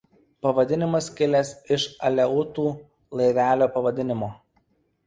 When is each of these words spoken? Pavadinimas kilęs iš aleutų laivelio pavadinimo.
Pavadinimas 0.45 1.09
kilęs 1.19 1.51
iš 1.77 1.85
aleutų 2.11 2.67
laivelio 3.21 3.71
pavadinimo. 3.79 4.37